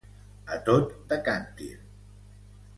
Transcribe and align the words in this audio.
A 0.55 0.57
tot 0.69 0.95
de 1.13 1.19
càntir. 1.29 1.71